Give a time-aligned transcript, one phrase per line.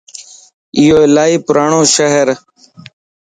[0.77, 2.27] ايو الائي پراڻو شھر